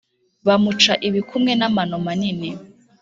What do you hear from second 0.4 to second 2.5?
bamuca ibikumwe n’amano manini.